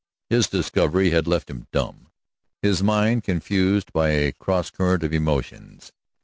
[0.31, 2.07] His discovery had left him dumb,
[2.63, 5.91] his mind confused by a cross current of emotions.